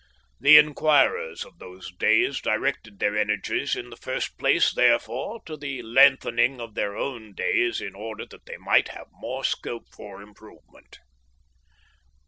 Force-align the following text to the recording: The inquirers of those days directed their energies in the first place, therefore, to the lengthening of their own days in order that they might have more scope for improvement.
The 0.39 0.57
inquirers 0.57 1.45
of 1.45 1.59
those 1.59 1.91
days 1.93 2.39
directed 2.41 2.97
their 2.97 3.15
energies 3.15 3.75
in 3.75 3.91
the 3.91 3.95
first 3.95 4.35
place, 4.39 4.73
therefore, 4.73 5.43
to 5.45 5.55
the 5.55 5.83
lengthening 5.83 6.59
of 6.59 6.73
their 6.73 6.97
own 6.97 7.33
days 7.35 7.79
in 7.79 7.93
order 7.93 8.25
that 8.25 8.47
they 8.47 8.57
might 8.57 8.87
have 8.87 9.09
more 9.11 9.43
scope 9.43 9.85
for 9.93 10.23
improvement. 10.23 10.97